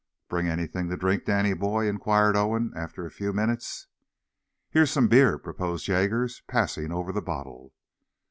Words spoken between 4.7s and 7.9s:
"Here's some beer," proposed Jaggers, passing over the bottle.